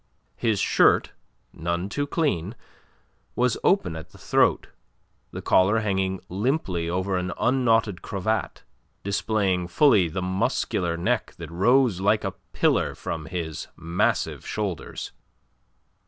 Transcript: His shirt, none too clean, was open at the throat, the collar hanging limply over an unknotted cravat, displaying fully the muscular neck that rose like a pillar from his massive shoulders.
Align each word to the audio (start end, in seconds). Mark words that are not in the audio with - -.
His 0.35 0.59
shirt, 0.59 1.11
none 1.53 1.87
too 1.87 2.07
clean, 2.07 2.55
was 3.35 3.55
open 3.63 3.95
at 3.95 4.09
the 4.09 4.17
throat, 4.17 4.69
the 5.29 5.43
collar 5.43 5.81
hanging 5.81 6.19
limply 6.27 6.89
over 6.89 7.17
an 7.17 7.31
unknotted 7.39 8.01
cravat, 8.01 8.63
displaying 9.03 9.67
fully 9.67 10.07
the 10.07 10.23
muscular 10.23 10.97
neck 10.97 11.35
that 11.37 11.51
rose 11.51 12.01
like 12.01 12.23
a 12.23 12.31
pillar 12.51 12.95
from 12.95 13.27
his 13.27 13.67
massive 13.77 14.43
shoulders. 14.43 15.11